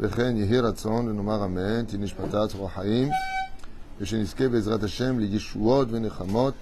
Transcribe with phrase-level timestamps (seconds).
[0.00, 3.08] וכן יהי רצון ונאמר אמן, תהי נשמתה צרור החיים,
[4.00, 6.54] ושנזכה בעזרת השם לישועות ונחמות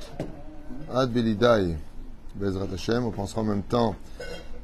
[0.91, 1.75] עד בלידי.
[2.35, 3.95] בעזרת השם, on pensera en même temps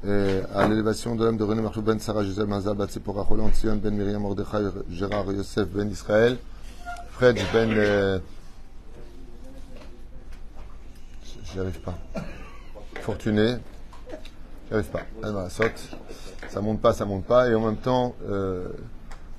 [0.04, 3.52] euh, à l'élévation de l'homme de René Marchou ben Sarah Gisèle Mazal Bat Sipora Roland
[3.52, 6.38] Sion ben Miriam Mordechai Gérard Yosef ben Israël
[7.10, 8.18] Fred ben euh,
[11.44, 11.98] j'y arrive pas
[13.02, 13.56] Fortuné
[14.68, 15.80] j'y arrive pas elle va saute
[16.48, 18.68] ça monte pas ça monte pas et en même temps euh,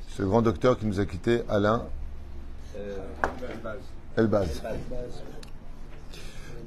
[0.10, 1.84] ce grand docteur qui nous a quitté Alain
[4.18, 4.62] Elbaz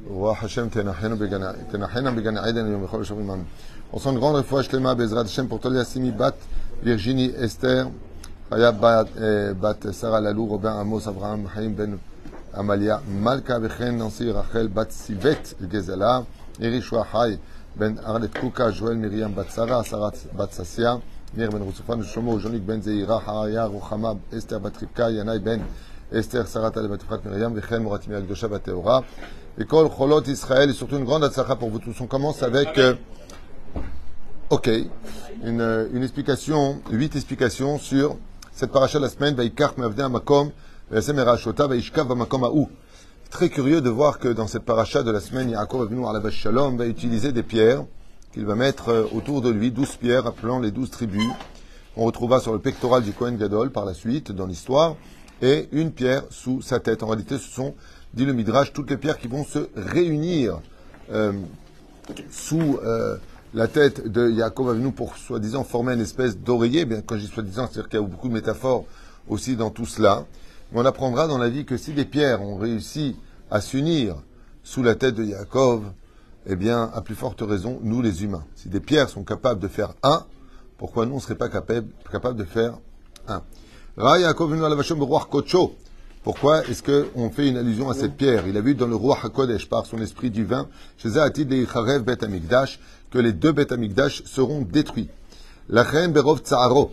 [0.07, 3.45] רוח השם תנחנו בגן תנחנה בגן עדן היום בכל השומרים עמנו.
[3.93, 6.35] On sent une grande רפואה שלמה בעזרת השם pour Tolia Simi בת
[6.83, 7.87] וירג'יני אסתר,
[8.51, 9.07] חיה בת,
[9.61, 11.97] בת שרה ללו, רובין עמוס, אברהם חיים בן
[12.55, 16.21] עמליה, מלכה וכן נשיא רחל בת סיבט גזלה,
[16.61, 17.37] ירי שועה חי
[17.78, 21.00] ben Arlet Kouka, Joël Myriam Batsara, Sarat Batsassia,
[21.36, 25.62] Nir ben Roussoufa, Shomo, Jonik ben Zeira, Haraya, Ruchama, Esther Batripka, Yanai ben
[26.12, 29.04] Esther, Sarat Batifrat Myriam, Vichem, Moratim Yalgosha Bateora,
[29.60, 31.96] École Cholot Israël, et surtout une grande Atsara pour vous tous.
[32.02, 32.96] On commence avec, euh,
[34.50, 34.70] ok,
[35.44, 38.18] une, une explication, huit explications sur
[38.52, 40.52] cette paracha de la semaine, Vaikar Mavde Amakom,
[40.90, 42.70] Vesem Erachota, Vaishkav Amakom Aou.
[43.30, 46.78] Très curieux de voir que dans cette paracha de la semaine, Yaakov Avinu Alav Shalom
[46.78, 47.84] va utiliser des pierres
[48.34, 51.30] qu'il va mettre euh, autour de lui, douze pierres appelant les douze tribus.
[51.98, 54.96] On retrouvera sur le pectoral du Kohen Gadol par la suite dans l'histoire,
[55.42, 57.04] et une pierre sous sa tête.
[57.04, 57.76] En réalité, ce sont
[58.14, 60.62] dit le Midrash, toutes les pierres qui vont se réunir
[61.12, 61.34] euh,
[62.32, 63.18] sous euh,
[63.54, 66.86] la tête de Yaakov Avinu pour soi-disant former une espèce d'oreiller.
[66.86, 68.86] Bien, quand je dis soi-disant, c'est-à-dire qu'il y a beaucoup de métaphores
[69.28, 70.26] aussi dans tout cela.
[70.74, 73.16] On apprendra dans la vie que si des pierres ont réussi
[73.50, 74.16] à s'unir
[74.64, 75.84] sous la tête de Yaakov,
[76.46, 78.46] eh bien, à plus forte raison, nous les humains.
[78.56, 80.26] Si des pierres sont capables de faire un,
[80.78, 82.78] pourquoi nous, on ne serait pas capable, capable de faire
[83.28, 83.42] un?
[86.24, 88.46] Pourquoi est-ce qu'on fait une allusion à cette pierre?
[88.48, 90.68] Il a vu dans le roi HaKodesh, par son esprit divin,
[90.98, 92.18] chez Zaatid et Charev Bet
[93.10, 93.68] que les deux Bet
[94.26, 95.10] seront détruits.
[95.70, 96.92] La reine Berov Tsaharo.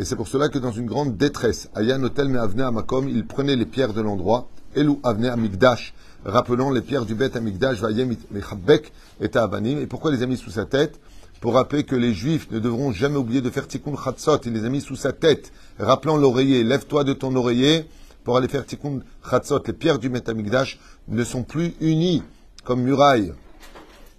[0.00, 3.54] Et c'est pour cela que dans une grande détresse, Ayan Otel me Amakom, il prenait
[3.54, 5.92] les pierres de l'endroit, Elou Avne Amigdash,
[6.24, 9.78] rappelant les pierres du Bet Amigdash, Vayem Mechabek et Avanim.
[9.78, 10.98] Et pourquoi les a mis sous sa tête?
[11.42, 14.38] Pour rappeler que les Juifs ne devront jamais oublier de faire Tikkun Chatzot.
[14.46, 16.64] Il les a mis sous sa tête, rappelant l'oreiller.
[16.64, 17.84] Lève-toi de ton oreiller
[18.24, 19.00] pour aller faire Tikkun
[19.30, 22.22] Chatzot, les pierres du Metamikdash ne sont plus unies
[22.64, 23.34] comme murailles,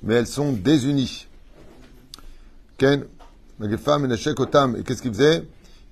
[0.04, 1.26] mais elles sont désunies.
[2.78, 3.04] Ken,
[3.64, 5.44] et qu'est-ce qu'il faisait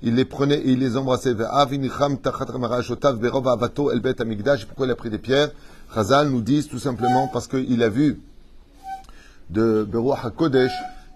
[0.01, 1.35] Il les prenait et il les embrassait.
[1.35, 1.67] Pourquoi
[4.85, 5.51] il a pris des pierres?
[5.93, 8.21] Chazal nous dit tout simplement parce qu'il a vu
[9.49, 10.71] de Beruach HaKodesh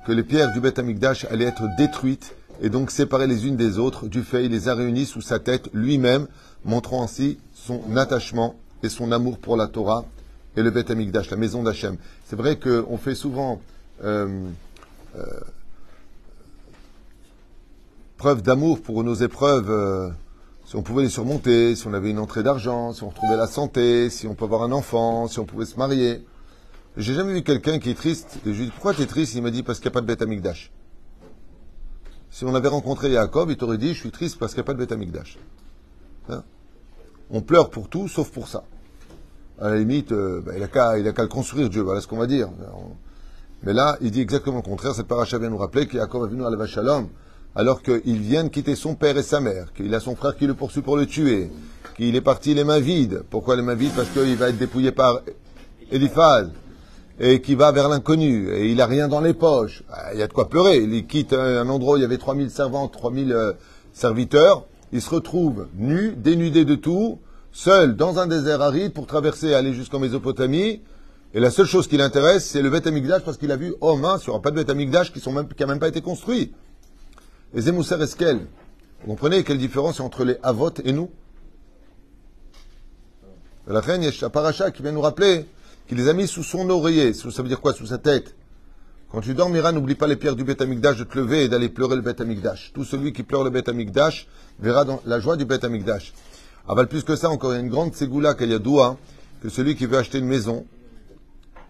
[0.06, 3.78] que les pierres du Bet Amikdash allaient être détruites et donc séparées les unes des
[3.78, 4.08] autres.
[4.08, 6.28] Du fait, il les a réunies sous sa tête lui-même
[6.66, 10.06] montrant ainsi son attachement et son amour pour la Torah
[10.58, 11.98] et le Beth Amikdash, la maison d'Hachem.
[12.26, 13.62] C'est vrai qu'on fait souvent
[14.04, 14.50] euh,
[15.16, 15.24] euh,
[18.24, 20.10] preuve d'amour pour nos épreuves, euh,
[20.64, 23.48] si on pouvait les surmonter, si on avait une entrée d'argent, si on retrouvait la
[23.48, 26.26] santé, si on peut avoir un enfant, si on pouvait se marier.
[26.96, 29.36] J'ai jamais vu quelqu'un qui est triste, et je lui dis pourquoi tu es triste?
[29.36, 30.72] Il m'a dit parce qu'il n'y a pas de Beth Amikdash.
[32.32, 34.68] Si on avait rencontré Jacob, il t'aurait dit je suis triste parce qu'il n'y a
[34.68, 35.38] pas de Beth Amikdash.
[36.30, 36.44] Hein?
[37.30, 38.64] On pleure pour tout, sauf pour ça.
[39.60, 40.70] À la limite, euh, bah, il n'a
[41.12, 42.48] qu'à le construire, Dieu, voilà ce qu'on va dire.
[43.64, 44.96] Mais là, il dit exactement le contraire.
[44.96, 47.10] Cette paracha vient nous rappeler qu'Yaakov a venu à la Shalom,
[47.56, 50.48] alors qu'il vient de quitter son père et sa mère, qu'il a son frère qui
[50.48, 51.52] le poursuit pour le tuer,
[51.96, 53.24] qu'il est parti les mains vides.
[53.30, 53.94] Pourquoi les mains vides?
[53.96, 55.22] Parce qu'il va être dépouillé par
[55.92, 56.50] Eliphaz,
[57.20, 59.84] et qu'il va vers l'inconnu, et il n'a rien dans les poches.
[59.92, 60.78] Ah, il y a de quoi pleurer.
[60.78, 63.54] Il quitte un endroit où il y avait 3000 servantes, 3000 euh,
[63.94, 67.20] serviteurs, il se retrouve nu, dénudé de tout,
[67.52, 70.82] seul dans un désert aride pour traverser, aller jusqu'en Mésopotamie.
[71.36, 72.88] Et la seule chose qui l'intéresse, c'est le Beth
[73.26, 74.76] parce qu'il a vu, oh mince, il n'y aura pas de Beth
[75.12, 76.54] qui n'a qui même pas été construit.
[77.56, 78.48] Et Zemousser Eskel,
[79.02, 81.12] vous comprenez quelle différence entre les Avot et nous
[83.68, 85.46] La reine Paracha qui vient nous rappeler
[85.88, 87.14] qu'il les a mis sous son oreiller.
[87.14, 88.36] Ça veut dire quoi Sous sa tête.
[89.12, 91.70] Quand tu dormiras, n'oublie pas les pierres du Beth Amikdash de te lever et d'aller
[91.70, 92.72] pleurer le Beth Amikdash.
[92.74, 94.28] Tout celui qui pleure le Beth Amikdash
[94.60, 96.12] verra la joie du Beth Amikdash.
[96.68, 98.98] Aval plus que ça, encore il y a une grande ségoula qu'il y a doua,
[99.44, 100.66] que celui qui veut acheter une maison,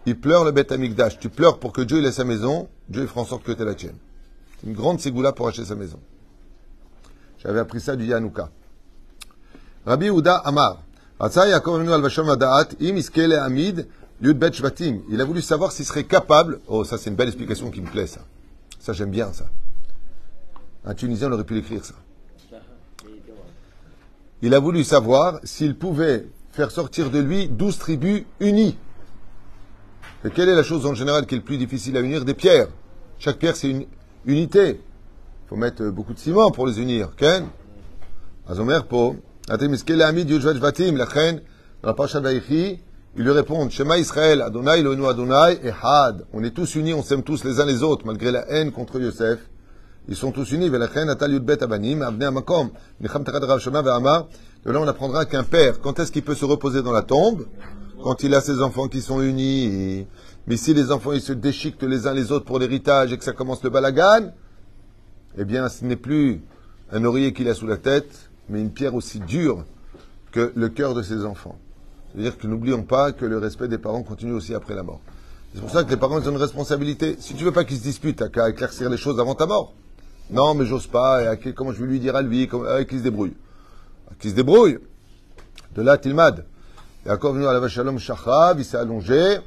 [0.06, 1.18] il pleure le Beth Amikdash.
[1.18, 3.74] Tu pleures pour que Dieu ait sa maison, Dieu fera en sorte que tu la
[3.74, 3.96] tienne.
[4.64, 5.98] Une grande ségoula pour acheter sa maison.
[7.38, 8.48] J'avais appris ça du Yanouka.
[9.84, 10.80] Rabbi Ouda Amar.
[11.20, 11.26] Il
[15.20, 16.60] a voulu savoir s'il serait capable.
[16.66, 18.20] Oh, ça, c'est une belle explication qui me plaît, ça.
[18.80, 19.46] Ça, j'aime bien, ça.
[20.84, 21.94] Un Tunisien aurait pu l'écrire, ça.
[24.42, 28.78] Il a voulu savoir s'il pouvait faire sortir de lui douze tribus unies.
[30.24, 32.24] Et quelle est la chose en général qui est le plus difficile à unir?
[32.24, 32.68] Des pierres.
[33.18, 33.86] Chaque pierre, c'est une
[34.26, 34.80] unité.
[35.44, 37.10] Il faut mettre beaucoup de ciment pour les unir.
[37.16, 37.46] Ken?
[38.48, 39.16] Azomer po.
[43.16, 46.24] Ils lui répondent Shema Israël, Adonai, Elohenu Adonai, Ehad.
[46.32, 48.98] On est tous unis, on s'aime tous les uns les autres, malgré la haine contre
[48.98, 49.38] Yosef.
[50.08, 50.68] Ils sont tous unis.
[50.68, 50.88] De là,
[54.80, 57.46] on apprendra qu'un père, quand est-ce qu'il peut se reposer dans la tombe?
[58.02, 60.06] Quand il a ses enfants qui sont unis.
[60.46, 63.24] Mais si les enfants, ils se déchiquent les uns les autres pour l'héritage et que
[63.24, 64.32] ça commence le balagan,
[65.38, 66.42] eh bien, ce n'est plus
[66.92, 69.64] un oreiller qu'il a sous la tête, mais une pierre aussi dure
[70.32, 71.58] que le cœur de ses enfants.
[72.12, 75.00] C'est-à-dire que n'oublions pas que le respect des parents continue aussi après la mort.
[75.54, 77.16] C'est pour ça que les parents ils ont une responsabilité.
[77.18, 79.72] Si tu veux pas qu'ils se disputent, t'as qu'à éclaircir les choses avant ta mort.
[80.30, 81.34] Non, mais j'ose pas.
[81.34, 83.34] Et comment je vais lui dire à lui comment, Qu'il se débrouille.
[84.18, 84.78] Qu'il se débrouille.
[85.74, 86.44] De là, Tilmad.
[87.06, 89.38] Yaakov venu à la Vachalom Shachav, il s'est allongé.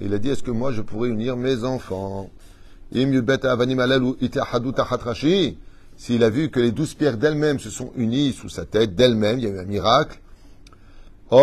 [0.00, 2.30] Et il a dit, est-ce que moi je pourrais unir mes enfants?
[5.98, 9.38] S'il a vu que les douze pierres d'elles-mêmes se sont unies sous sa tête, d'elles-mêmes,
[9.38, 10.20] il y a eu un miracle.
[11.30, 11.36] Ce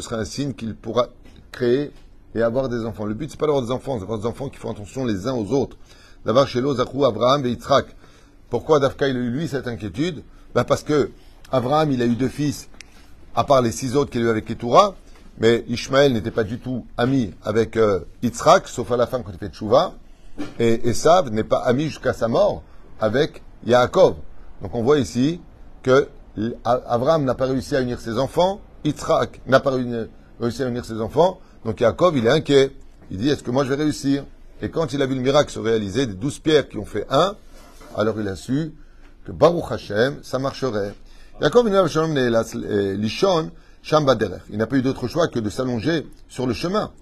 [0.00, 1.08] sera un signe qu'il pourra
[1.52, 1.92] créer
[2.34, 3.06] et avoir des enfants.
[3.06, 5.26] Le but, c'est pas d'avoir des enfants, c'est d'avoir des enfants qui font attention les
[5.26, 5.76] uns aux autres.
[6.26, 7.86] D'avoir chez Zakou, Abraham et Yitzhak.
[8.50, 10.22] Pourquoi Dafka il a eu lui cette inquiétude?
[10.54, 11.10] Ben Parce que
[11.52, 12.68] Abraham, il a eu deux fils,
[13.34, 14.96] à part les six autres qu'il a eu avec Ketura,
[15.40, 18.00] mais Ishmaël n'était pas du tout ami avec euh,
[18.66, 19.94] sauf à la fin quand il fait Tchouva.
[20.58, 22.62] Et Esav n'est pas ami jusqu'à sa mort
[23.00, 24.16] avec Yaakov.
[24.62, 25.40] Donc on voit ici
[25.82, 26.08] que
[26.64, 29.72] Abraham n'a pas réussi à unir ses enfants, Yitzhak n'a pas
[30.40, 32.70] réussi à unir ses enfants, donc Yaakov, il est inquiet.
[33.10, 34.24] Il dit, est-ce que moi je vais réussir?
[34.62, 37.06] Et quand il a vu le miracle se réaliser, des douze pierres qui ont fait
[37.10, 37.34] un,
[37.96, 38.72] alors il a su
[39.24, 40.94] que Baruch Hashem, ça marcherait.
[41.40, 42.96] Yaakov, euh,
[43.82, 46.92] Il n'a pas eu d'autre choix que de s'allonger sur le chemin.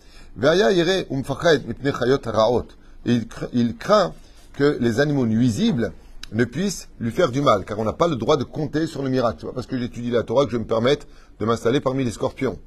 [3.53, 4.13] Il craint
[4.53, 5.93] que les animaux nuisibles
[6.33, 9.03] ne puissent lui faire du mal, car on n'a pas le droit de compter sur
[9.03, 9.47] le miracle.
[9.55, 11.07] parce que j'étudie la Torah que je me permettre
[11.41, 12.59] de m'installer parmi les scorpions.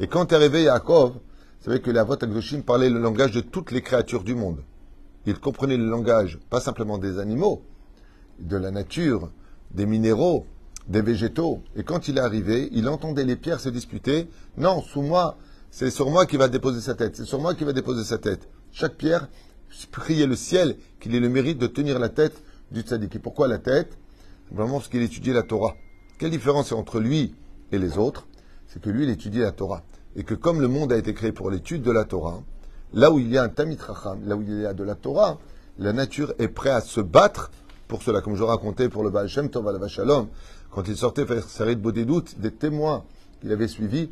[0.00, 3.40] Et quand est arrivé Yaakov, vous savez que la voix Agdoshim parlait le langage de
[3.40, 4.62] toutes les créatures du monde.
[5.26, 7.62] Il comprenait le langage, pas simplement des animaux,
[8.38, 9.30] de la nature,
[9.70, 10.46] des minéraux,
[10.88, 11.62] des végétaux.
[11.76, 14.28] Et quand il est arrivé, il entendait les pierres se disputer.
[14.56, 15.36] Non, sous moi,
[15.70, 17.16] c'est sur moi qu'il va déposer sa tête.
[17.16, 18.48] C'est sur moi qu'il va déposer sa tête.
[18.72, 19.28] Chaque pierre
[19.90, 23.16] priait le ciel qu'il ait le mérite de tenir la tête du tzaddik.
[23.16, 23.98] Et pourquoi la tête?
[24.50, 25.74] Vraiment parce qu'il étudiait la Torah.
[26.18, 27.34] Quelle différence est entre lui
[27.70, 28.26] et les autres?
[28.66, 29.82] C'est que lui, il étudiait la Torah.
[30.16, 32.42] Et que comme le monde a été créé pour l'étude de la Torah,
[32.94, 34.94] là où il y a un Tamit Racham, là où il y a de la
[34.94, 35.38] Torah,
[35.78, 37.50] la nature est prête à se battre
[37.88, 40.28] pour cela, comme je racontais pour le Baal Shem Tov al Shalom,
[40.70, 43.04] quand il sortait faire sa de doutes, des témoins
[43.40, 44.10] qu'il avait suivis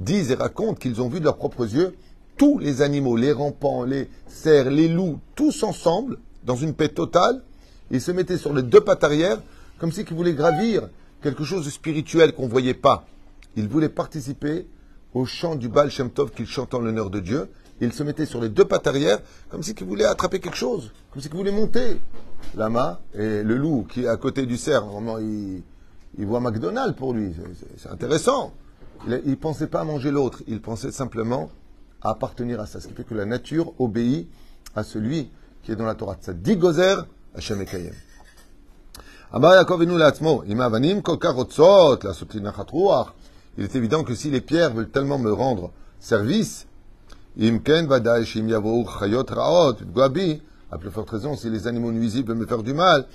[0.00, 1.94] disent et racontent qu'ils ont vu de leurs propres yeux
[2.36, 7.42] tous les animaux, les rampants, les cerfs, les loups, tous ensemble, dans une paix totale.
[7.90, 9.40] Ils se mettaient sur les deux pattes arrière,
[9.78, 10.88] comme si ils voulaient gravir
[11.22, 13.06] quelque chose de spirituel qu'on ne voyait pas.
[13.54, 14.66] Ils voulaient participer
[15.14, 17.48] au chant du Baal Shem Tov qu'ils chantent en l'honneur de Dieu.
[17.82, 19.18] Ils se mettaient sur les deux pattes arrière,
[19.50, 22.00] comme si ils voulaient attraper quelque chose, comme si ils voulaient monter
[22.54, 24.84] lama et le loup qui est à côté du cerf.
[24.84, 25.62] Vraiment, il,
[26.18, 27.34] voit McDonald's pour lui.
[27.76, 28.52] C'est intéressant.
[29.08, 30.44] Il ne pensait pas à manger l'autre.
[30.46, 31.50] Il pensait simplement
[32.02, 32.80] à appartenir à ça.
[32.80, 34.28] Ce qui fait que la nature obéit
[34.76, 35.30] à celui
[35.64, 36.16] qui est dans la Torah.
[36.20, 37.64] Ça dit Gozer, Hashem.
[43.58, 46.68] Il est évident que si les pierres veulent tellement me rendre service,
[50.70, 53.06] à plus forte raison, si les animaux nuisibles me faire du mal,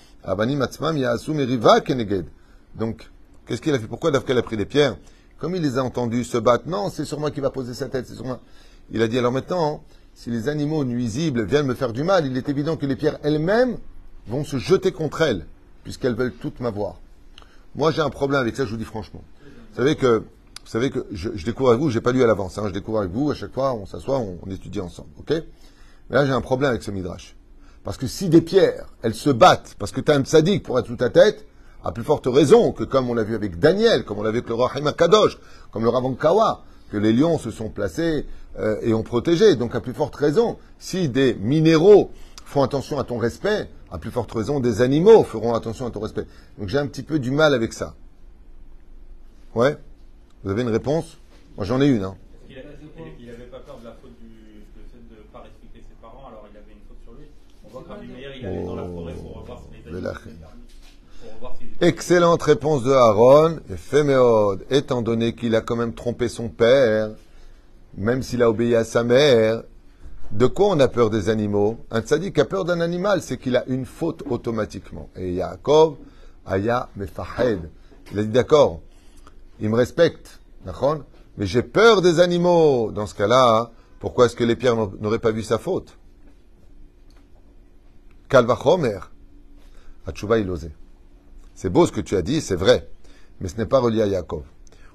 [2.76, 3.10] donc,
[3.46, 3.88] qu'est-ce qu'il a fait?
[3.88, 4.98] Pourquoi Dafka a pris les pierres?
[5.40, 7.88] Comme il les a entendus se battre, non, c'est sur moi qui va poser sa
[7.88, 8.40] tête, c'est sur moi.
[8.92, 9.84] Il a dit alors maintenant,
[10.14, 13.20] si les animaux nuisibles viennent me faire du mal, il est évident que les pierres
[13.24, 13.78] elles-mêmes
[14.28, 15.46] vont se jeter contre elles,
[15.84, 17.00] puisqu'elles veulent toutes m'avoir.
[17.76, 19.22] Moi, j'ai un problème avec ça, je vous dis franchement.
[19.44, 20.24] Vous savez que,
[20.68, 23.00] vous savez que je, découvre avec vous, j'ai pas lu à l'avance, hein, je découvre
[23.00, 25.32] avec vous, à chaque fois, on s'assoit, on, étudie ensemble, ok?
[26.10, 27.38] Mais là, j'ai un problème avec ce midrash.
[27.86, 30.78] Parce que si des pierres, elles se battent, parce que tu as un sadique pour
[30.78, 31.46] être sous ta tête,
[31.86, 34.40] à plus forte raison que comme on l'a vu avec Daniel, comme on l'a vu
[34.40, 35.38] avec le roi Kadosh,
[35.72, 38.26] comme le Ravan Kawa, que les lions se sont placés
[38.60, 39.56] euh, et ont protégé.
[39.56, 42.12] Donc à plus forte raison, si des minéraux
[42.44, 46.02] font attention à ton respect, à plus forte raison, des animaux feront attention à ton
[46.02, 46.26] respect.
[46.58, 47.96] Donc j'ai un petit peu du mal avec ça.
[49.56, 49.78] Ouais?
[50.48, 51.18] Vous avez une réponse?
[51.58, 52.04] Moi j'en ai une.
[52.04, 52.16] Hein.
[52.50, 52.56] Il
[53.26, 56.48] n'avait pas peur de la faute du fait de ne pas respecter ses parents, alors
[56.50, 57.26] il avait une faute sur lui.
[57.66, 62.84] On voit que Meir, il allait dans la forêt pour revoir si les Excellente réponse
[62.84, 63.60] de Aaron.
[63.70, 67.10] Et Féméode, étant donné qu'il a quand même trompé son père,
[67.98, 69.64] même s'il a obéi à sa mère,
[70.32, 71.78] de quoi on a peur des animaux?
[71.92, 75.10] Un tzaddik a peur d'un animal, c'est qu'il a une faute automatiquement.
[75.18, 75.98] Et Yaakov,
[76.46, 77.70] Aya Mefahed.
[78.14, 78.80] Il a dit d'accord,
[79.60, 80.40] il me respecte,
[81.38, 82.92] mais j'ai peur des animaux.
[82.92, 85.98] Dans ce cas-là, pourquoi est-ce que les pierres n'auraient pas vu sa faute?
[88.30, 89.00] Kalvachomer.
[90.06, 90.50] Atshuva il.
[91.54, 92.90] C'est beau ce que tu as dit, c'est vrai,
[93.40, 94.44] mais ce n'est pas relié à Yaakov.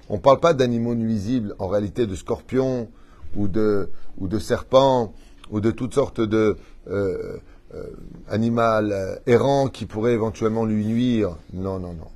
[0.09, 2.89] On ne parle pas d'animaux nuisibles, en réalité de scorpions
[3.35, 5.15] ou de, ou de serpents
[5.51, 6.57] ou de toutes sortes de
[6.89, 7.39] euh,
[7.75, 7.87] euh,
[8.33, 11.37] euh errants qui pourraient éventuellement lui nuire.
[11.53, 12.09] Non, non, non.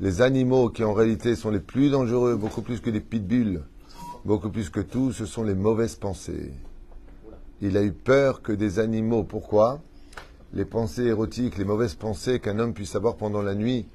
[0.00, 3.62] Les animaux qui en réalité sont les plus dangereux, beaucoup plus que les pitbulls,
[4.24, 6.52] beaucoup plus que tout, ce sont les mauvaises pensées.
[7.60, 9.24] Il a eu peur que des animaux.
[9.24, 9.80] Pourquoi?
[10.52, 13.86] Les pensées érotiques, les mauvaises pensées qu'un homme puisse avoir pendant la nuit,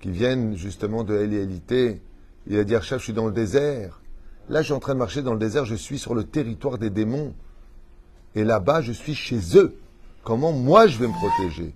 [0.00, 2.02] qui viennent justement de l'élité.
[2.46, 4.02] Il a dit, je suis dans le désert.
[4.50, 6.76] Là, je suis en train de marcher dans le désert, je suis sur le territoire
[6.76, 7.34] des démons.
[8.34, 9.78] Et là-bas, je suis chez eux.
[10.22, 11.74] Comment moi je vais me protéger?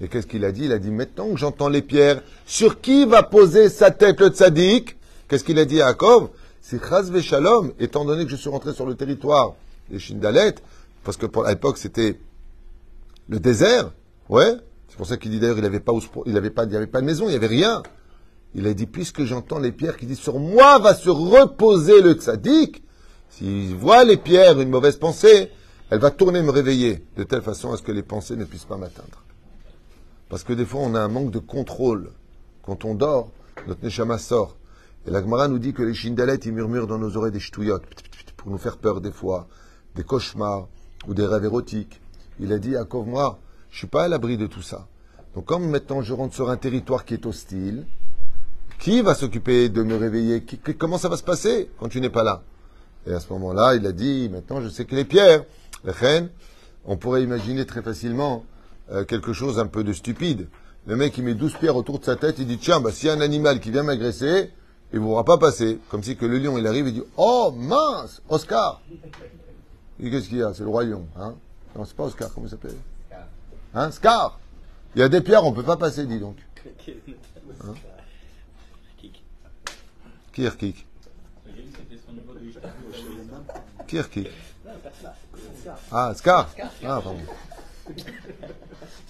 [0.00, 0.64] Et qu'est-ce qu'il a dit?
[0.64, 4.28] Il a dit, maintenant que j'entends les pierres, sur qui va poser sa tête le
[4.28, 4.96] tzaddik?
[5.28, 6.30] Qu'est-ce qu'il a dit à Jacob
[6.62, 9.54] C'est Chaz Shalom, étant donné que je suis rentré sur le territoire
[9.90, 10.54] des Shindalet,
[11.04, 12.18] parce que pour l'époque c'était
[13.28, 13.92] le désert,
[14.28, 14.56] ouais.
[14.88, 15.92] C'est pour ça qu'il dit d'ailleurs, il n'avait pas,
[16.26, 17.82] il avait pas, avait pas de maison, il n'y avait rien.
[18.54, 22.14] Il a dit, puisque j'entends les pierres qui disent, sur moi va se reposer le
[22.14, 22.82] tzaddik,
[23.28, 25.50] s'il voit les pierres, une mauvaise pensée,
[25.90, 28.64] elle va tourner me réveiller, de telle façon à ce que les pensées ne puissent
[28.64, 29.22] pas m'atteindre.
[30.30, 32.12] Parce que des fois, on a un manque de contrôle.
[32.62, 33.30] Quand on dort,
[33.66, 34.56] notre neshama sort.
[35.06, 37.84] Et la Gemara nous dit que les shindalettes, ils murmurent dans nos oreilles des ch'touillottes,
[38.36, 39.48] pour nous faire peur des fois,
[39.96, 40.68] des cauchemars
[41.06, 42.00] ou des rêves érotiques.
[42.38, 43.38] Il a dit, à moi,
[43.70, 44.86] je suis pas à l'abri de tout ça.
[45.34, 47.86] Donc comme maintenant je rentre sur un territoire qui est hostile,
[48.78, 50.44] qui va s'occuper de me réveiller?
[50.78, 52.42] Comment ça va se passer quand tu n'es pas là?
[53.06, 55.44] Et à ce moment-là, il a dit, maintenant je sais que les pierres,
[55.84, 56.30] les reines,
[56.84, 58.44] on pourrait imaginer très facilement
[58.90, 60.48] euh, quelque chose un peu de stupide.
[60.86, 63.08] Le mec, il met 12 pierres autour de sa tête, il dit, tiens, bah, s'il
[63.08, 64.50] y a un animal qui vient m'agresser,
[64.92, 65.78] il ne pourra pas passer.
[65.90, 68.80] Comme si que le lion, il arrive et dit, oh mince, Oscar
[70.00, 70.54] Qu'est-ce qu'il y a?
[70.54, 70.84] C'est le roi.
[70.84, 71.34] Hein?
[71.76, 72.76] Non, c'est pas Oscar, comment il s'appelle?
[73.74, 73.90] Hein?
[73.90, 74.40] Scar
[74.94, 76.36] Il y a des pierres, on ne peut pas passer, dis donc.
[77.62, 77.74] Hein?
[80.32, 80.86] Kirkik.
[83.86, 84.30] Kirkik.
[85.92, 86.48] Ah, Scar
[86.82, 87.18] Ah, pardon.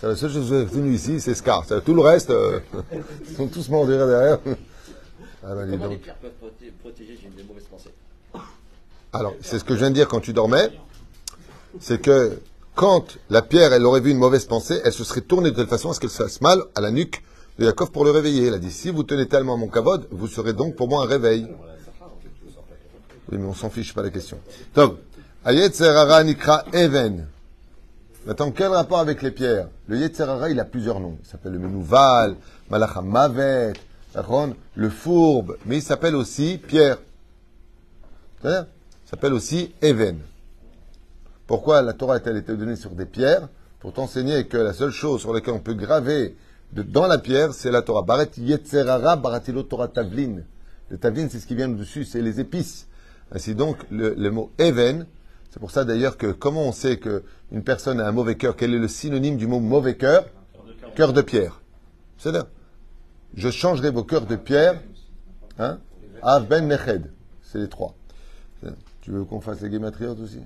[0.00, 1.66] C'est la seule chose que j'ai retenue ici, c'est Scar.
[1.84, 2.60] Tout le reste, euh,
[3.28, 4.38] ils sont tous morts derrière.
[5.44, 6.30] Ah, bah, Comment les pierres peuvent
[6.80, 7.90] protéger d'une mauvaise pensée
[9.12, 10.70] Alors, c'est ce que je viens de dire quand tu dormais.
[11.80, 12.40] C'est que
[12.74, 15.66] quand la pierre, elle aurait vu une mauvaise pensée, elle se serait tournée de telle
[15.66, 17.22] façon à ce qu'elle se fasse mal à la nuque
[17.58, 18.46] de Yaakov pour le réveiller.
[18.46, 21.02] Elle a dit, si vous tenez tellement à mon kavod, vous serez donc pour moi
[21.04, 21.46] un réveil.
[23.30, 24.38] Oui, mais on s'en fiche, pas la question.
[24.74, 24.96] Donc,
[25.44, 27.26] Ayetserara Nikra Even.
[28.26, 29.68] Maintenant, quel rapport avec les pierres?
[29.88, 31.16] Le Yetzerara, il a plusieurs noms.
[31.22, 32.36] Il s'appelle le Menouval,
[32.70, 33.72] Malachamavet,
[34.74, 36.98] le fourbe, mais il s'appelle aussi pierre.
[38.44, 38.66] Il
[39.06, 40.18] s'appelle aussi Even.
[41.46, 43.48] Pourquoi la Torah a-t-elle été donnée sur des pierres?
[43.80, 46.36] Pour t'enseigner que la seule chose sur laquelle on peut graver
[46.72, 48.02] dans la pierre, c'est la Torah.
[48.02, 50.42] Barat Yetzerara, Baratilo Torah Tavlin.
[50.90, 52.86] Le Tavlin, c'est ce qui vient dessus, c'est les épices.
[53.32, 55.06] Ainsi donc, le, mot Even,
[55.51, 58.73] c'est pour ça d'ailleurs que comment on sait qu'une personne a un mauvais cœur Quel
[58.73, 60.25] est le synonyme du mot mauvais cœur
[60.95, 61.61] Cœur de pierre.
[62.17, 62.45] C'est-à-dire,
[63.35, 64.81] je changerai vos cœurs de pierre,
[65.59, 65.79] hein
[66.21, 67.11] Av Ben Neched.
[67.41, 67.95] C'est les trois.
[69.01, 70.39] Tu veux qu'on fasse les guématriotes aussi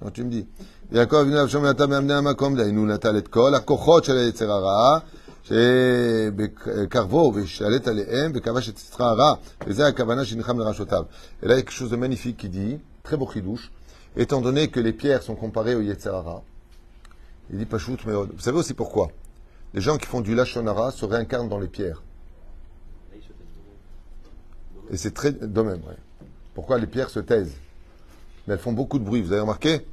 [0.00, 0.46] donc tu me dis,
[0.92, 4.98] יעקב אבינו אבשום נתן מאמני המקום, דהיינו נטל את כל הכוחות של היצר הרע,
[5.44, 9.34] שבקרבו ושלט עליהם וכבש את יצר הרע,
[9.66, 11.04] וזה הכוונה שנלחם לראשותיו.
[11.42, 13.70] Et là, il y a quelque chose de magnifique qui dit, très beau chidouche,
[14.15, 16.43] étant donné que les pierres sont comparées au Yetzer Hara,
[17.51, 18.31] il dit Pachout Meod.
[18.33, 19.09] Vous savez aussi pourquoi?
[19.73, 22.03] Les gens qui font du Lachonara se réincarnent dans les pierres.
[24.89, 25.31] Et c'est très.
[25.31, 25.97] de même, ouais.
[26.53, 27.55] Pourquoi les pierres se taisent?
[28.45, 29.85] Mais elles font beaucoup de bruit, vous avez remarqué?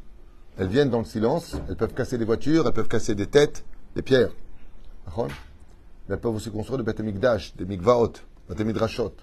[0.57, 3.65] Elles viennent dans le silence, elles peuvent casser des voitures, elles peuvent casser des têtes,
[3.95, 4.31] des pierres.
[5.17, 5.25] Mais
[6.09, 8.13] elles peuvent aussi construire des bêtes mikdash, des mikvaot,
[8.57, 9.15] des midrashot.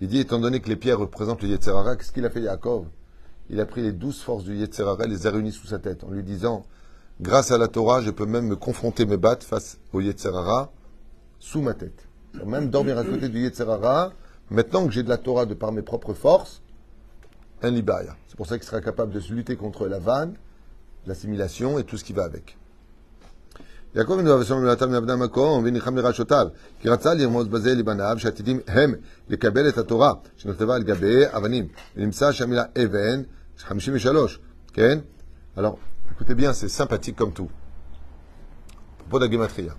[0.00, 2.86] Il dit, étant donné que les pierres représentent le Yetzerara, qu'est-ce qu'il a fait Yaakov?
[3.49, 6.03] Il a pris les douze forces du Yetzerara et les a réunies sous sa tête,
[6.03, 6.65] en lui disant,
[7.21, 10.71] grâce à la Torah, je peux même me confronter mes battes face au Yetzerara
[11.39, 12.07] sous ma tête.
[12.45, 14.13] Même dormir à côté du Yetzerara,
[14.49, 16.61] maintenant que j'ai de la Torah de par mes propres forces,
[17.61, 18.15] un libaya.
[18.27, 20.33] C'est pour ça qu'il sera capable de se lutter contre la vanne,
[21.05, 22.57] l'assimilation et tout ce qui va avec.
[23.95, 26.47] יעקב בנו אבשלום ונתן מעבדי המקום וניחם לרעשותיו
[26.79, 28.93] כי רצה לרמוז בזה לבניו שעתידים הם
[29.29, 31.67] לקבל את התורה שנכתבה על גבי אבנים
[31.97, 33.21] ונמצא שהמילה אבן
[33.58, 34.38] 53
[34.72, 35.00] כן?
[35.56, 35.78] Alors,
[36.12, 37.50] écoutez bien, c'est sympathique comme tout.
[38.98, 39.74] Propos de la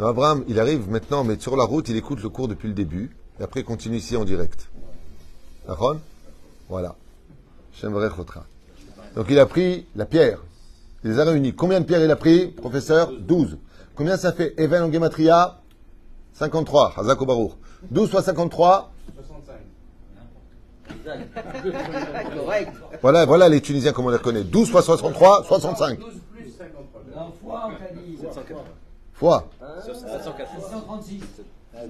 [0.00, 3.16] Abraham, il arrive maintenant, mais sur la route, il écoute le cours depuis le début,
[3.40, 4.68] et après il continue ici en direct.
[5.66, 5.96] D'accord?
[6.68, 6.94] Voilà.
[9.16, 10.40] Donc il a pris la pierre.
[11.02, 11.54] Il les a réunis.
[11.54, 13.12] Combien de pierres il a pris, professeur?
[13.12, 13.56] 12.
[13.94, 14.54] Combien ça fait?
[14.58, 15.60] Even en Gematria
[16.34, 16.94] 53.
[16.98, 17.52] Hazako Baruch.
[17.90, 18.92] 12 fois 53
[23.02, 24.44] Voilà, voilà les Tunisiens comme on les connaît.
[24.44, 25.98] 12 fois 63, 65.
[25.98, 27.32] 12 plus 53.
[27.42, 28.18] fois, on t'a dit.
[29.14, 29.48] Fois.
[29.84, 31.22] 636.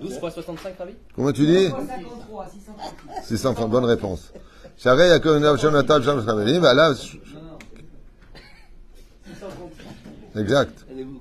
[0.00, 3.27] 12 fois 65, Ravi Comment tu dis 53, 636.
[3.29, 4.33] 630, bonne réponse.
[4.77, 7.59] Charé, Yaakov, Nahum, Natav, Shem, Shem, bah là, Non, non.
[9.27, 10.41] 636.
[10.41, 10.85] exact.
[10.91, 11.21] Elle est où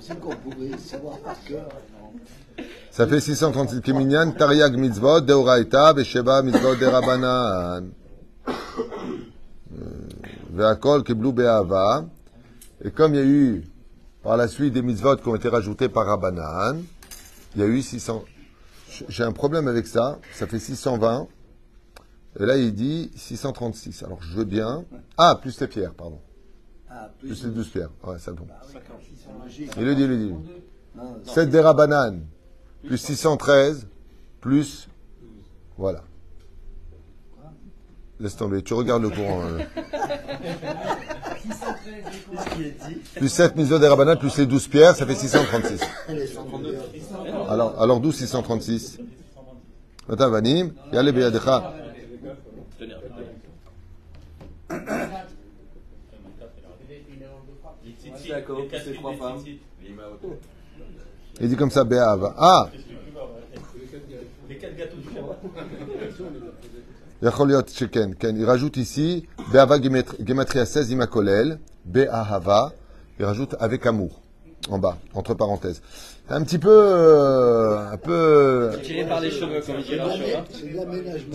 [0.00, 1.68] C'est qu'on pouvait savoir par cœur.
[2.92, 7.88] Ça fait 636 Kiminyan, Tariag mitzvot, Deoraita, Besheba mitzvot, Derabanan.
[10.52, 12.04] Ve'akol kiblu be'ava.
[12.84, 13.64] Et comme il y a eu,
[14.22, 16.82] par la suite, des mitzvot qui ont été rajoutés par Rabbanan,
[17.54, 18.24] il y a eu 600.
[19.08, 21.28] J'ai un problème avec ça, ça fait 620.
[22.40, 24.02] Et là, il dit 636.
[24.02, 24.84] Alors, je veux bien.
[25.16, 26.20] Ah, plus les pierres, pardon.
[26.90, 27.90] Ah, Plus les 12 pierres.
[28.04, 28.46] Ouais, c'est bon.
[29.42, 29.72] Magiques.
[29.78, 30.34] Il le dit, il le dit.
[30.94, 31.60] Non, 7 des
[32.86, 33.86] plus 613,
[34.40, 34.88] plus.
[35.78, 36.02] Voilà.
[38.20, 39.42] Laisse tomber, tu regardes le courant.
[39.42, 39.58] euh.
[41.42, 42.44] 613, c'est quoi
[43.16, 45.80] Plus 7 mitzvot des Rabbanan, plus les 12 pierres, ça fait 636.
[46.10, 46.78] les 132.
[47.48, 48.98] Alors, alors d'où 636
[50.08, 51.74] Attends, Vanim, Yale Beyadecha.
[58.28, 59.42] D'accord, c'est trois femmes.
[61.42, 62.34] Il dit comme ça, Béhava.
[62.38, 62.68] Ah
[67.20, 69.76] Il rajoute ici, Béhava
[70.24, 72.72] Gematria 16 Imakolel, Béhava,
[73.18, 74.20] il rajoute avec amour,
[74.70, 75.82] en bas, entre parenthèses.
[76.30, 76.70] Un petit peu.
[76.70, 78.70] Euh, un peu.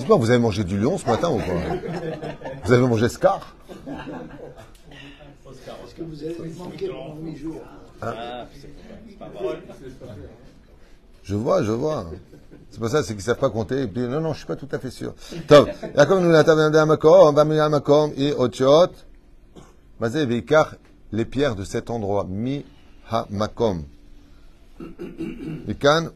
[0.08, 1.54] Vous avez mangé du lion ce matin ou quoi?
[2.64, 3.56] Vous avez mangé Scar?
[5.46, 7.62] Est-ce que vous avez manqué pendant 8 jours?
[8.02, 8.46] Ah.
[11.24, 12.10] Je vois, je vois.
[12.70, 13.88] C'est pour ça, c'est qu'ils savent pas compter.
[13.88, 15.14] Non, non, je suis pas tout à fait sûr.
[21.12, 22.26] Les pierres de cet endroit.
[22.30, 22.66] Mi
[23.10, 23.84] hamakom.
[25.68, 26.10] Mikan,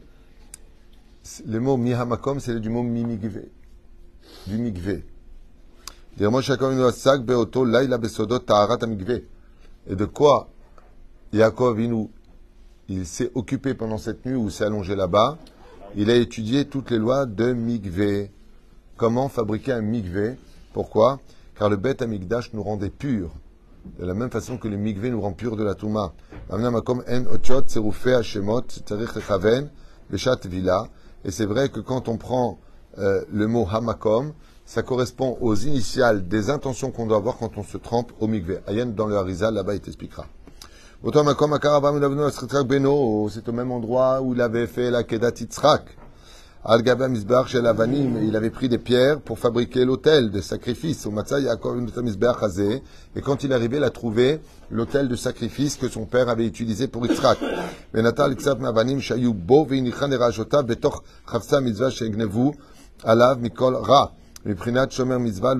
[1.48, 3.46] le mot mi hamakom, c'est du mot mi migve.
[4.48, 5.02] Du migve.
[8.84, 9.22] Amigve.
[9.88, 10.50] Et de quoi
[11.34, 12.10] Yaakov Inu
[12.94, 15.38] il s'est occupé pendant cette nuit où il s'est allongé là-bas.
[15.96, 18.32] Il a étudié toutes les lois de Migvé.
[18.98, 20.36] Comment fabriquer un Migvé
[20.74, 21.22] Pourquoi?
[21.58, 23.32] Car le bête Amigdash nous rendait purs.
[23.98, 26.12] De la même façon que le Migvé nous rend purs de la Touma.
[31.24, 32.60] Et c'est vrai que quand on prend
[32.98, 34.34] euh, le mot Hamakom,
[34.66, 38.60] ça correspond aux initiales des intentions qu'on doit avoir quand on se trempe au Migvé.
[38.68, 40.28] Ayen dans le Harizal, là-bas, il t'expliquera.
[43.30, 45.32] C'est au même endroit où il avait fait la Kedat
[46.64, 51.08] Avanim, il avait pris des pierres pour fabriquer l'autel de sacrifice.
[51.08, 51.14] Au.
[53.16, 56.88] Et quand il arrivait, il a trouvé l'autel de sacrifice que son père avait utilisé
[56.88, 57.04] pour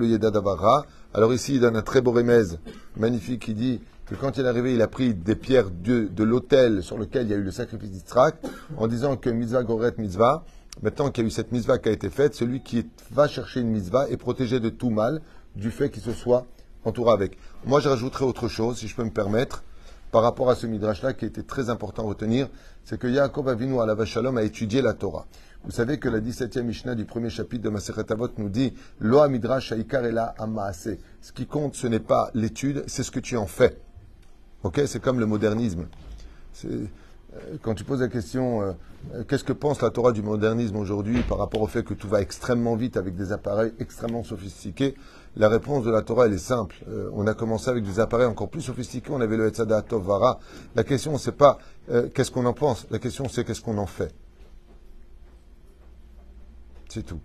[0.06, 2.60] Yedadavar Alors ici, il donne un très beau remèze
[2.96, 3.80] magnifique qui dit
[4.20, 7.34] quand il est arrivé, il a pris des pierres de, l'autel sur lequel il y
[7.34, 8.34] a eu le sacrifice d'Israël,
[8.76, 10.44] en disant que mitzvah goret mitzvah,
[10.82, 13.60] maintenant qu'il y a eu cette mitzvah qui a été faite, celui qui va chercher
[13.60, 15.20] une mitzvah est protégé de tout mal,
[15.56, 16.46] du fait qu'il se soit
[16.84, 17.38] entouré avec.
[17.64, 19.62] Moi, je rajouterai autre chose, si je peux me permettre,
[20.10, 22.48] par rapport à ce midrash-là, qui était très important à retenir,
[22.84, 25.26] c'est que Yaakov Avinu à Shalom a étudié la Torah.
[25.64, 29.26] Vous savez que la 17e Mishnah du premier chapitre de Masechet Avot nous dit Lo
[29.28, 30.98] midrash haikar ela amaase.
[31.20, 33.78] Ce qui compte, ce n'est pas l'étude, c'est ce que tu en fais.
[34.62, 35.86] Ok C'est comme le modernisme.
[36.64, 36.86] Euh,
[37.62, 38.72] Quand tu poses la question euh,
[39.14, 42.08] euh, qu'est-ce que pense la Torah du modernisme aujourd'hui par rapport au fait que tout
[42.08, 44.94] va extrêmement vite avec des appareils extrêmement sophistiqués,
[45.36, 46.76] la réponse de la Torah, elle est simple.
[46.88, 49.10] Euh, on a commencé avec des appareils encore plus sophistiqués.
[49.12, 50.38] On avait le Etzada Tovara.
[50.74, 51.58] La question, c'est pas
[51.90, 52.86] euh, qu'est-ce qu'on en pense.
[52.90, 54.14] La question, c'est qu'est-ce qu'on en fait.
[56.88, 57.20] C'est tout.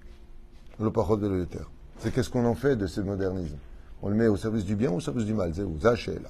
[0.80, 1.60] Le parole de l'Éter.
[2.00, 3.58] C'est qu'est-ce qu'on en fait de ce modernisme.
[4.02, 5.52] On le met au service du bien ou au service du mal?
[5.82, 6.30] Zaché, là.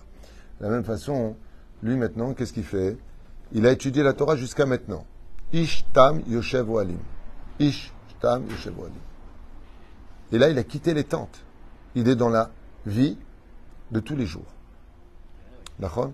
[0.59, 1.35] De la même façon,
[1.83, 2.97] lui maintenant, qu'est-ce qu'il fait?
[3.51, 5.05] Il a étudié la Torah jusqu'à maintenant.
[5.53, 6.99] Ish tam yoshev oalim.
[7.59, 8.95] Ish tam yoshev oalim.
[10.31, 11.43] Et là, il a quitté les tentes.
[11.95, 12.51] Il est dans la
[12.85, 13.17] vie
[13.91, 14.53] de tous les jours.
[15.79, 16.11] D'accord?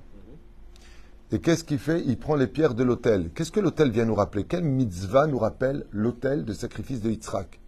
[1.31, 2.03] Et qu'est-ce qu'il fait?
[2.05, 3.31] Il prend les pierres de l'autel.
[3.33, 4.43] Qu'est-ce que l'autel vient nous rappeler?
[4.43, 7.59] Quelle mitzvah nous rappelle l'autel de sacrifice de Yitzhak?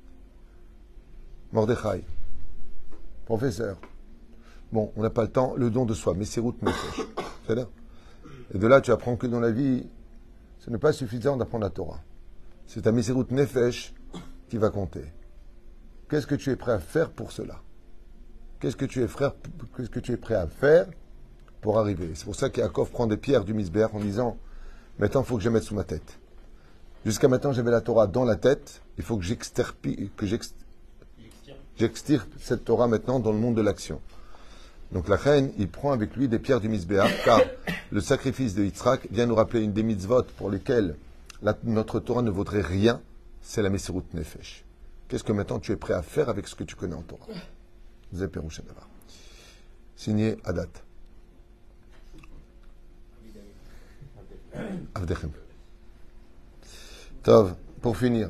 [1.52, 2.04] Mordechai.
[3.26, 3.78] Professeur.
[4.76, 5.54] Bon, on n'a pas le temps.
[5.56, 6.16] Le don de soi.
[6.18, 6.58] Mais c'est route.
[7.48, 7.66] C'est là.
[8.54, 9.88] Et de là, tu apprends que dans la vie,
[10.60, 12.02] ce n'est pas suffisant d'apprendre la Torah.
[12.68, 13.94] C'est ta Messerut Nefesh
[14.50, 15.06] qui va compter.
[16.10, 17.62] Qu'est-ce que tu es prêt à faire pour cela?
[18.60, 19.08] Qu'est-ce que tu es,
[20.18, 20.88] prêt à faire
[21.62, 22.12] pour arriver?
[22.16, 24.38] C'est pour ça qu'Yakov prend des pierres du misbère en disant
[25.00, 26.20] Maintenant, il faut que je mette sous ma tête.
[27.06, 28.82] Jusqu'à maintenant, j'avais la Torah dans la tête.
[28.98, 30.54] Il faut que j'extirpe que j'ex-
[31.78, 34.02] j'extirpe cette Torah maintenant dans le monde de l'action.
[34.92, 37.42] Donc la reine, il prend avec lui des pierres du Misbéar, car
[37.92, 40.96] le sacrifice de Yitzhak vient nous rappeler une des mitzvot pour lesquelles
[41.64, 43.02] notre Torah ne vaudrait rien,
[43.42, 44.64] c'est la Messirut Nefesh.
[45.08, 47.28] Qu'est-ce que maintenant tu es prêt à faire avec ce que tu connais en Torah?
[49.96, 50.68] Signé Adat.
[54.96, 55.32] Avdechem.
[57.24, 58.30] Tov, pour finir.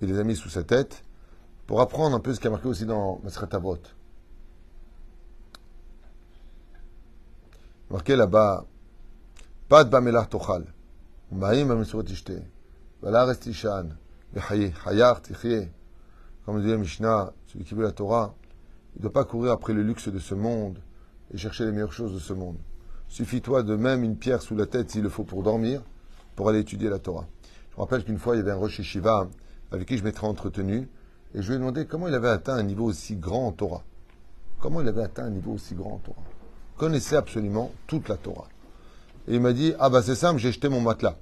[0.00, 1.02] et les a mis sous sa tête
[1.66, 3.78] Pour apprendre un peu ce qui a marqué aussi dans Masret Avot.
[7.90, 8.64] Marqué là-bas,
[9.68, 10.64] Pad bamelach tochal,
[11.32, 12.32] Maïm amisrot ishte,
[13.02, 13.90] Valares tishan,
[14.32, 15.68] Bechaye, Hayar tichye.
[16.44, 18.34] Comme dit Mishnah, celui qui veut la Torah,
[18.94, 20.78] il ne doit pas courir après le luxe de ce monde
[21.32, 22.56] et chercher les meilleures choses de ce monde.
[23.08, 25.82] Suffit-toi de même une pierre sous la tête s'il le faut pour dormir,
[26.36, 27.26] pour aller étudier la Torah.
[27.70, 29.28] Je me rappelle qu'une fois, il y avait un Rosh Yeshiva
[29.72, 30.88] avec qui je m'étais entretenu,
[31.34, 33.82] et je lui ai demandé comment il avait atteint un niveau aussi grand en Torah.
[34.60, 36.22] Comment il avait atteint un niveau aussi grand en Torah.
[36.74, 38.48] Il connaissait absolument toute la Torah.
[39.28, 41.16] Et il m'a dit, ah bah c'est simple, j'ai jeté mon matelas.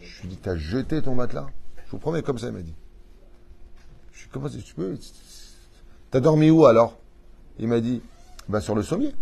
[0.00, 1.46] Je lui ai dit, t'as jeté ton matelas?
[1.86, 2.74] Je vous promets, comme ça, il m'a dit.
[4.12, 4.96] Je suis comment tu peux?
[6.10, 6.96] T'as dormi où alors?
[7.58, 8.02] Il m'a dit,
[8.48, 9.14] bah sur le sommier.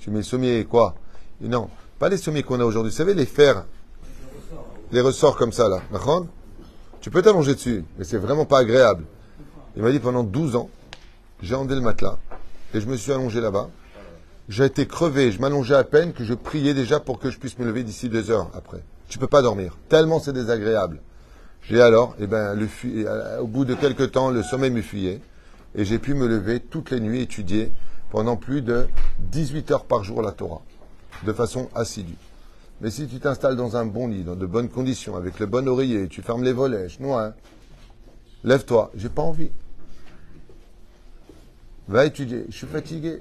[0.00, 0.96] Je mets le sommier quoi?
[1.40, 2.90] Non, pas les sommiers qu'on a aujourd'hui.
[2.90, 3.64] Vous savez, les fers,
[4.92, 5.82] les ressorts comme ça, là.
[7.08, 9.04] Tu peux t'allonger dessus, mais c'est vraiment pas agréable.
[9.76, 10.68] Il m'a dit pendant 12 ans,
[11.40, 12.18] j'ai endé le matelas
[12.74, 13.70] et je me suis allongé là-bas.
[14.50, 17.58] J'ai été crevé, je m'allongeais à peine que je priais déjà pour que je puisse
[17.58, 18.82] me lever d'ici deux heures après.
[19.08, 21.00] Tu peux pas dormir, tellement c'est désagréable.
[21.62, 25.22] J'ai alors, eh ben, euh, au bout de quelques temps, le sommeil me fuyait
[25.76, 27.72] et j'ai pu me lever toutes les nuits étudier
[28.10, 28.86] pendant plus de
[29.20, 30.60] 18 heures par jour la Torah,
[31.24, 32.18] de façon assidue.
[32.80, 35.66] Mais si tu t'installes dans un bon lit, dans de bonnes conditions, avec le bon
[35.66, 37.34] oreiller, tu fermes les volets, je hein.
[38.44, 39.50] lève-toi, j'ai pas envie.
[41.88, 43.20] Va étudier, je suis fatigué.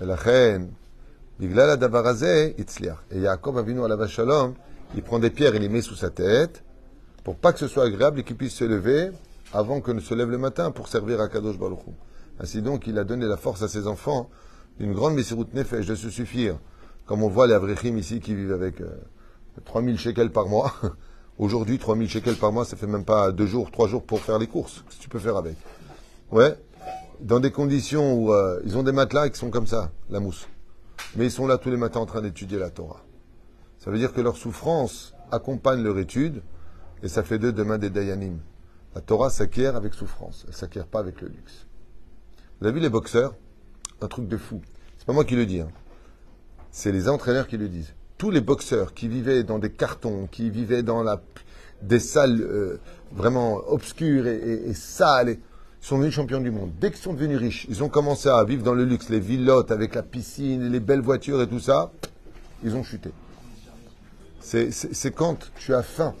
[0.00, 0.70] La reine,
[1.38, 3.02] Biglal Adavarazé, Itzliar.
[3.10, 4.54] Et Jacob Avinu à la Shalom,
[4.94, 6.62] il prend des pierres et les met sous sa tête,
[7.24, 9.10] pour pas que ce soit agréable et qu'il puisse se lever
[9.52, 11.94] avant que ne se lève le matin pour servir à Kadosh Baruchou.
[12.40, 14.30] Ainsi donc, il a donné la force à ses enfants
[14.78, 16.56] d'une grande messiroute nefesh de se suffire
[17.08, 18.90] comme on voit les Avrechim ici qui vivent avec euh,
[19.64, 20.74] 3000 shekels par mois.
[21.38, 24.38] Aujourd'hui, 3000 shekels par mois, ça fait même pas deux jours, trois jours pour faire
[24.38, 24.84] les courses.
[24.86, 25.56] Qu'est-ce que tu peux faire avec?
[26.30, 26.54] Ouais.
[27.20, 30.48] Dans des conditions où euh, ils ont des matelas qui sont comme ça, la mousse.
[31.16, 33.02] Mais ils sont là tous les matins en train d'étudier la Torah.
[33.78, 36.42] Ça veut dire que leur souffrance accompagne leur étude
[37.02, 38.38] et ça fait d'eux demain des Dayanim.
[38.94, 41.66] La Torah s'acquiert avec souffrance, elle s'acquiert pas avec le luxe.
[42.60, 43.34] Vous avez vu les boxeurs?
[44.02, 44.60] Un truc de fou.
[44.98, 45.60] C'est pas moi qui le dis.
[45.60, 45.68] hein.
[46.70, 47.94] C'est les entraîneurs qui le disent.
[48.16, 51.20] Tous les boxeurs qui vivaient dans des cartons, qui vivaient dans la,
[51.82, 52.80] des salles euh,
[53.12, 55.36] vraiment obscures et, sales,
[55.80, 56.72] sont devenus champions du monde.
[56.80, 59.70] Dès qu'ils sont devenus riches, ils ont commencé à vivre dans le luxe, les villottes
[59.70, 61.92] avec la piscine, les belles voitures et tout ça,
[62.64, 63.10] ils ont chuté.
[64.40, 66.14] C'est- quand tu as faim,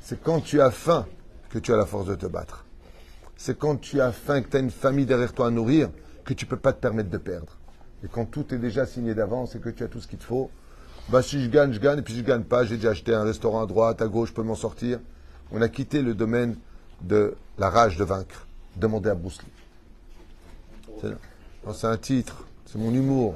[0.00, 1.06] c'est quand tu as faim
[1.50, 2.64] que tu as la force de te battre.
[3.36, 5.90] C'est quand tu as faim, que tu as une famille derrière toi à nourrir,
[6.24, 7.56] que tu peux pas te permettre de perdre.
[8.04, 10.24] Et quand tout est déjà signé d'avance et que tu as tout ce qu'il te
[10.24, 10.50] faut,
[11.08, 13.14] bah si je gagne, je gagne, et puis si je gagne pas, j'ai déjà acheté
[13.14, 15.00] un restaurant à droite, à gauche, je peux m'en sortir.
[15.52, 16.56] On a quitté le domaine
[17.02, 18.46] de la rage de vaincre.
[18.76, 19.40] Demandez à Bruce
[21.02, 21.12] Lee.
[21.74, 23.34] C'est un titre, c'est mon humour.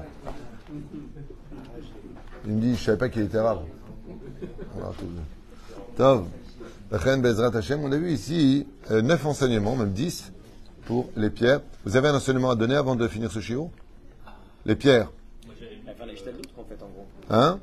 [2.47, 5.07] Il me dit, je savais pas qu'il était tout.
[5.97, 6.27] Tov.
[6.93, 10.33] Hashem, on a vu ici euh, neuf enseignements, même dix,
[10.87, 11.61] pour les pierres.
[11.85, 13.71] Vous avez un enseignement à donner avant de finir ce chiot
[14.67, 15.11] Les pierres.
[15.61, 15.75] Les.
[17.31, 17.61] Hein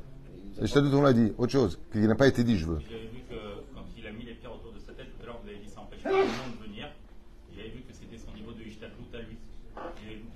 [0.60, 1.32] Et je t'ajoute, on l'a dit.
[1.38, 2.78] Autre chose, qui n'a pas été dit, je veux.
[2.88, 3.34] J'avais vu que
[3.74, 5.58] quand il a mis les pierres autour de sa tête, tout à l'heure vous avez
[5.58, 6.86] dit ça empêche pas de venir.
[7.50, 9.36] Et J'avais vu que c'était son niveau de Ishtadlout à lui.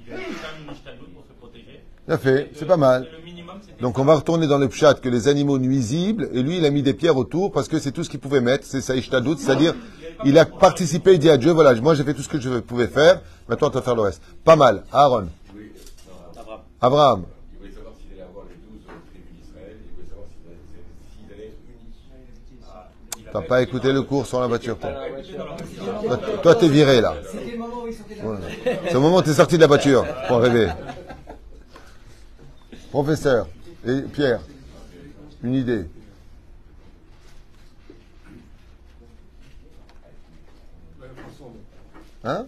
[0.06, 1.80] Il a fait quand même une Ishtadlout pour se protéger.
[2.06, 3.08] Bien fait, c'est pas mal.
[3.16, 6.42] Le minimum, c'était Donc on va retourner dans le pchat que les animaux nuisibles, et
[6.42, 8.64] lui il a mis des pierres autour parce que c'est tout ce qu'il pouvait mettre,
[8.64, 9.74] c'est ça ishtadout, c'est-à-dire
[10.24, 12.58] il a participé, il dit à Dieu, voilà, moi j'ai fait tout ce que je
[12.58, 14.22] pouvais faire, maintenant on va faire le reste.
[14.44, 14.84] Pas mal.
[14.92, 15.28] Aaron,
[16.86, 17.24] Abraham.
[17.52, 21.46] Il voulait savoir s'il allait avoir les douze tribus d'Israël, il voulait savoir s'il allait,
[21.46, 23.32] être uni.
[23.32, 24.90] t'as pas écouté le cours sur la voiture, toi.
[26.10, 27.14] Ah, Toi, t'es viré là.
[27.28, 28.80] C'était le moment où il sortait de la Ouais.
[28.88, 30.70] C'est au moment où t'es sorti de la voiture, pour rêver.
[32.90, 33.48] Professeur,
[33.84, 34.40] et Pierre,
[35.42, 35.86] une idée.
[42.22, 42.46] Hein?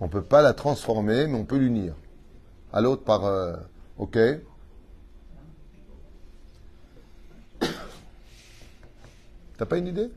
[0.00, 1.94] On peut pas la transformer, mais on peut l'unir.
[2.72, 3.24] À l'autre par...
[3.24, 3.56] euh,
[3.98, 4.18] ok.
[9.56, 10.10] T'as pas une idée?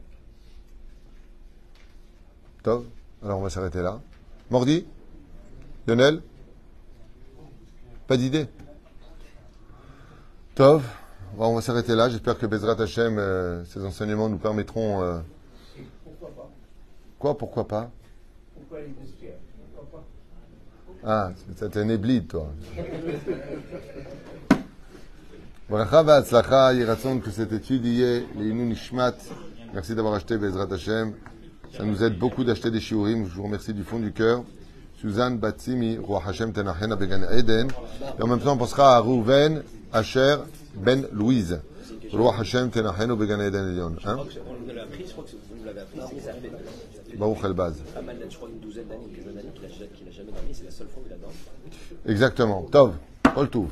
[2.64, 2.86] Top.
[3.24, 4.00] Alors on va s'arrêter là.
[4.50, 4.86] Mordi?
[5.88, 6.22] Lionel?
[8.08, 8.48] Pas d'idée?
[10.56, 10.84] Tov,
[11.36, 12.10] Bon, on va s'arrêter là.
[12.10, 15.02] J'espère que Bezrat Hashem, euh, ces enseignements nous permettront.
[15.04, 15.20] euh,
[16.04, 16.50] Pourquoi pas?
[17.20, 17.92] Quoi, pourquoi pas?
[18.56, 19.38] Pourquoi les douze pierres
[19.76, 20.06] Pourquoi pas
[21.06, 22.52] Ah, c'est un éblide, toi.
[25.70, 29.14] Bracha v'atzlacha, Yiratzon, que cette étude y est, Leinu Nishmat.
[29.74, 31.14] Merci d'avoir acheté Bezrat Hashem.
[31.78, 33.26] Ça nous aide beaucoup d'acheter des shiurim.
[33.28, 34.44] Je vous remercie du fond du cœur.
[35.00, 37.68] Suzanne Batsimi, Roi Hashem Tenachena Began Eden.
[38.20, 40.38] Et en même temps, on pensera à Rouven, Asher,
[40.76, 41.62] Ben Louise.
[42.12, 43.96] Roi Hashem Tenachenu Began Eden Elion.
[44.00, 44.16] Je Hein?
[44.16, 46.00] crois que nous l'avait appris, je crois que vous nous l'avez appris,
[47.18, 47.76] Baruch El Baz.
[47.94, 50.32] pas mal je crois une douzaine d'années, une quinzaine d'années qu'il a, qu'il a jamais
[50.32, 50.39] dormi,
[52.08, 52.64] Exactement.
[52.72, 52.96] Tov.
[53.52, 53.68] Touv.